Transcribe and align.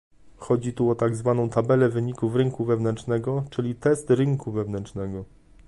Chodzi 0.37 0.73
tu 0.73 0.89
o 0.89 0.95
tak 0.95 1.15
zwaną 1.15 1.49
tabelę 1.49 1.89
wyników 1.89 2.35
rynku 2.35 2.65
wewnętrznego 2.65 3.43
czyli 3.49 3.75
test 3.75 4.09
rynku 4.09 4.51
wewnętrznego 4.51 5.25